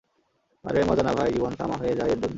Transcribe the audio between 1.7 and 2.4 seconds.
হয়ে যায় এর জন্যে।